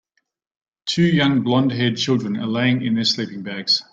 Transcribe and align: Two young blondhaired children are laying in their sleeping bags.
Two 0.87 1.03
young 1.05 1.43
blondhaired 1.43 1.95
children 1.95 2.35
are 2.37 2.47
laying 2.47 2.81
in 2.81 2.95
their 2.95 3.03
sleeping 3.03 3.43
bags. 3.43 3.83